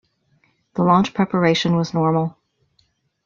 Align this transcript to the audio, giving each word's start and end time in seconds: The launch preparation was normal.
The 0.73 0.81
launch 0.81 1.13
preparation 1.13 1.75
was 1.75 1.93
normal. 1.93 2.35